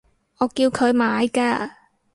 [0.39, 1.71] 我叫佢買㗎